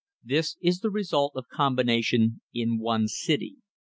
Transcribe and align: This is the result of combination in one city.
This 0.23 0.57
is 0.63 0.79
the 0.79 0.89
result 0.89 1.33
of 1.35 1.45
combination 1.49 2.41
in 2.55 2.79
one 2.79 3.07
city. 3.07 3.57